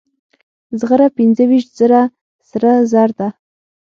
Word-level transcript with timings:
زغره 0.79 1.07
پنځه 1.17 1.43
ویشت 1.49 1.69
زره 1.79 2.01
سره 2.49 2.71
زر 2.91 3.09
ده. 3.19 3.27